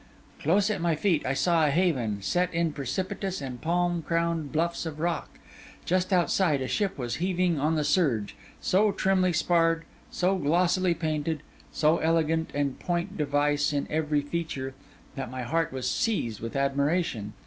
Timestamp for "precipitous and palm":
2.73-4.01